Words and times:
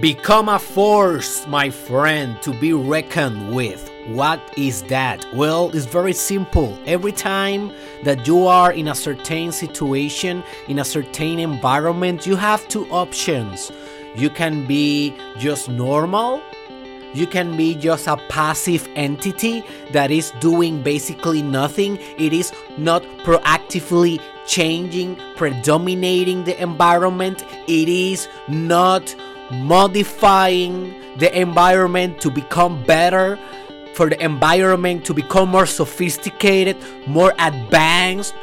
Become 0.00 0.48
a 0.48 0.60
force, 0.60 1.44
my 1.48 1.70
friend, 1.70 2.40
to 2.42 2.52
be 2.52 2.72
reckoned 2.72 3.52
with. 3.52 3.90
What 4.06 4.40
is 4.56 4.82
that? 4.84 5.26
Well, 5.34 5.74
it's 5.74 5.86
very 5.86 6.12
simple. 6.12 6.78
Every 6.86 7.10
time 7.10 7.72
that 8.04 8.24
you 8.24 8.46
are 8.46 8.72
in 8.72 8.86
a 8.86 8.94
certain 8.94 9.50
situation, 9.50 10.44
in 10.68 10.78
a 10.78 10.84
certain 10.84 11.40
environment, 11.40 12.28
you 12.28 12.36
have 12.36 12.68
two 12.68 12.86
options. 12.92 13.72
You 14.14 14.30
can 14.30 14.68
be 14.68 15.16
just 15.36 15.68
normal, 15.68 16.42
you 17.12 17.26
can 17.26 17.56
be 17.56 17.74
just 17.74 18.06
a 18.06 18.18
passive 18.28 18.88
entity 18.94 19.64
that 19.92 20.10
is 20.10 20.30
doing 20.40 20.82
basically 20.82 21.42
nothing. 21.42 21.98
It 22.18 22.32
is 22.32 22.52
not 22.76 23.02
proactively 23.24 24.20
changing, 24.46 25.16
predominating 25.34 26.44
the 26.44 26.60
environment. 26.62 27.44
It 27.66 27.88
is 27.88 28.28
not 28.46 29.14
modifying 29.50 30.94
the 31.18 31.30
environment 31.38 32.20
to 32.20 32.30
become 32.30 32.82
better, 32.84 33.38
for 33.94 34.08
the 34.08 34.22
environment 34.24 35.04
to 35.06 35.12
become 35.12 35.48
more 35.48 35.66
sophisticated, 35.66 36.76
more 37.06 37.32
advanced, 37.38 38.34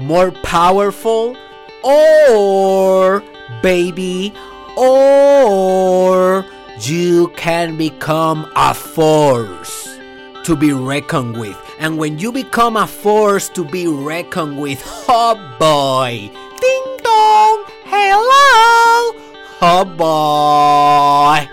more 0.00 0.32
powerful, 0.42 1.36
or, 1.84 3.22
baby, 3.62 4.32
or 4.76 6.44
you 6.80 7.28
can 7.36 7.76
become 7.76 8.50
a 8.56 8.74
force 8.74 9.96
to 10.42 10.56
be 10.56 10.72
reckoned 10.72 11.38
with. 11.38 11.56
And 11.78 11.96
when 11.96 12.18
you 12.18 12.32
become 12.32 12.76
a 12.76 12.86
force 12.86 13.48
to 13.50 13.64
be 13.64 13.86
reckoned 13.86 14.58
with, 14.58 14.82
oh 15.08 15.36
boy, 15.58 16.30
boy, 19.82 21.48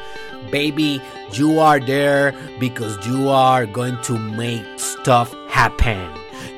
baby, 0.52 1.02
you 1.34 1.60
are 1.60 1.80
there 1.80 2.36
because 2.60 2.94
you 3.08 3.30
are 3.30 3.66
going 3.66 4.00
to 4.04 4.20
make 4.20 4.66
stuff 4.78 5.34
happen. 5.50 6.12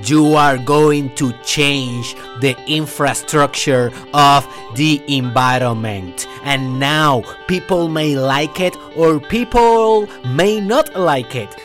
You 0.03 0.35
are 0.35 0.57
going 0.57 1.15
to 1.15 1.31
change 1.43 2.15
the 2.41 2.57
infrastructure 2.67 3.91
of 4.13 4.45
the 4.75 5.01
environment. 5.07 6.27
And 6.43 6.79
now 6.79 7.23
people 7.47 7.87
may 7.87 8.17
like 8.17 8.59
it 8.59 8.75
or 8.97 9.21
people 9.21 10.09
may 10.25 10.59
not 10.59 10.95
like 10.95 11.35
it. 11.35 11.55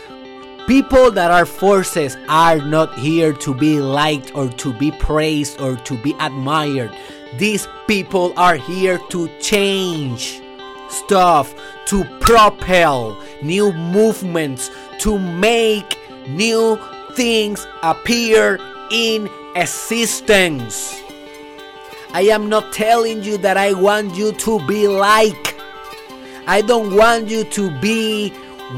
People 0.69 1.11
that 1.13 1.31
are 1.31 1.47
forces 1.47 2.19
are 2.29 2.59
not 2.59 2.93
here 2.99 3.33
to 3.33 3.55
be 3.55 3.81
liked 3.81 4.35
or 4.35 4.51
to 4.51 4.75
be 4.75 4.91
praised 4.91 5.59
or 5.63 5.77
to 5.77 5.97
be 6.03 6.15
admired. 6.21 6.95
These 7.39 7.67
people 7.87 8.35
are 8.37 8.57
here 8.57 8.99
to 9.09 9.31
change 9.41 10.43
stuff, 10.91 11.55
to 11.87 12.05
propel 12.21 13.17
new 13.43 13.73
movements, 13.73 14.71
to 14.99 15.19
make 15.19 15.99
new 16.29 16.79
things 17.13 17.67
appear 17.83 18.61
in 18.91 19.31
existence. 19.57 21.01
I 22.13 22.29
am 22.31 22.51
not 22.51 22.75
telling 22.75 23.23
you 23.23 23.39
that 23.39 23.57
I 23.57 23.73
want 23.73 24.15
you 24.15 24.33
to 24.33 24.61
be 24.67 24.87
like. 24.87 25.57
I 26.47 26.61
don't 26.61 26.95
want 26.95 27.29
you 27.29 27.45
to 27.45 27.71
be 27.81 28.35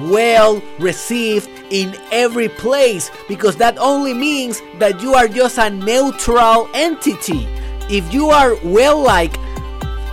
well 0.08 0.62
received 0.78 1.50
in 1.70 1.96
every 2.10 2.48
place 2.48 3.10
because 3.28 3.56
that 3.56 3.78
only 3.78 4.12
means 4.12 4.60
that 4.78 5.00
you 5.00 5.14
are 5.14 5.28
just 5.28 5.58
a 5.58 5.70
neutral 5.70 6.68
entity. 6.74 7.46
If 7.88 8.12
you 8.12 8.30
are 8.30 8.56
well 8.64 9.00
liked 9.00 9.38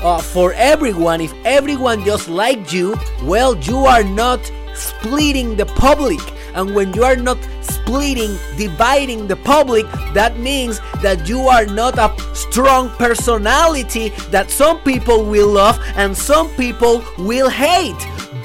uh, 0.01 0.21
for 0.21 0.53
everyone, 0.53 1.21
if 1.21 1.33
everyone 1.45 2.05
just 2.05 2.29
liked 2.29 2.71
you, 2.73 2.95
well, 3.23 3.57
you 3.57 3.85
are 3.85 4.03
not 4.03 4.39
splitting 4.73 5.55
the 5.55 5.65
public. 5.65 6.19
And 6.53 6.73
when 6.73 6.93
you 6.93 7.03
are 7.03 7.15
not 7.15 7.37
splitting, 7.61 8.35
dividing 8.57 9.27
the 9.27 9.35
public, 9.35 9.85
that 10.13 10.37
means 10.39 10.79
that 11.01 11.27
you 11.27 11.41
are 11.41 11.65
not 11.65 11.97
a 11.97 12.35
strong 12.35 12.89
personality 12.97 14.09
that 14.31 14.49
some 14.49 14.79
people 14.81 15.23
will 15.23 15.49
love 15.49 15.79
and 15.95 16.17
some 16.17 16.49
people 16.55 17.03
will 17.19 17.49
hate. 17.49 17.95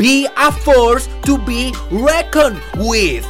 Be 0.03 0.27
a 0.37 0.51
force 0.51 1.09
to 1.27 1.39
be 1.39 1.73
reckoned 1.93 2.61
with. 2.75 3.25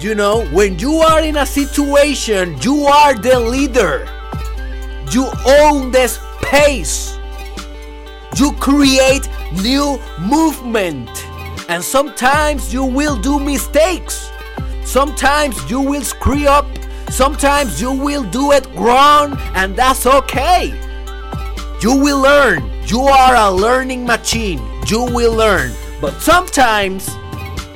You 0.00 0.16
know, 0.16 0.44
when 0.46 0.80
you 0.80 0.94
are 0.94 1.22
in 1.22 1.36
a 1.36 1.46
situation, 1.46 2.60
you 2.60 2.86
are 2.86 3.14
the 3.14 3.38
leader. 3.38 4.08
You 5.12 5.30
own 5.46 5.92
the 5.92 6.08
space. 6.08 7.16
You 8.36 8.50
create 8.58 9.28
new 9.62 10.00
movement. 10.18 11.08
And 11.68 11.84
sometimes 11.84 12.74
you 12.74 12.84
will 12.84 13.14
do 13.14 13.38
mistakes. 13.38 14.28
Sometimes 14.84 15.70
you 15.70 15.80
will 15.80 16.02
screw 16.02 16.48
up. 16.48 16.66
Sometimes 17.10 17.80
you 17.80 17.92
will 17.92 18.24
do 18.24 18.50
it 18.50 18.66
wrong, 18.74 19.38
and 19.54 19.76
that's 19.76 20.04
okay. 20.04 20.74
You 21.80 21.96
will 21.96 22.18
learn. 22.20 22.75
You 22.86 23.00
are 23.00 23.34
a 23.34 23.50
learning 23.50 24.06
machine. 24.06 24.60
You 24.86 25.02
will 25.06 25.34
learn. 25.34 25.72
But 26.00 26.20
sometimes 26.20 27.08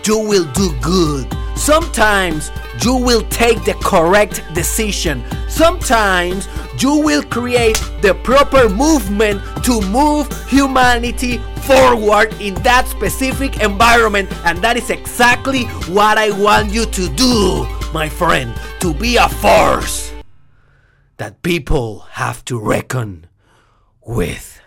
you 0.06 0.20
will 0.20 0.44
do 0.52 0.70
good. 0.80 1.26
Sometimes 1.56 2.52
you 2.84 2.94
will 2.94 3.22
take 3.22 3.64
the 3.64 3.74
correct 3.82 4.44
decision. 4.54 5.24
Sometimes 5.48 6.46
you 6.78 7.00
will 7.00 7.24
create 7.24 7.82
the 8.02 8.14
proper 8.22 8.68
movement 8.68 9.42
to 9.64 9.80
move 9.88 10.28
humanity 10.48 11.38
forward 11.66 12.32
in 12.40 12.54
that 12.62 12.86
specific 12.86 13.60
environment. 13.60 14.30
And 14.44 14.62
that 14.62 14.76
is 14.76 14.90
exactly 14.90 15.64
what 15.92 16.18
I 16.18 16.30
want 16.40 16.72
you 16.72 16.86
to 16.86 17.08
do, 17.08 17.66
my 17.92 18.08
friend, 18.08 18.54
to 18.78 18.94
be 18.94 19.16
a 19.16 19.28
force 19.28 20.12
that 21.16 21.42
people 21.42 22.06
have 22.12 22.44
to 22.44 22.60
reckon 22.60 23.26
with. 24.06 24.60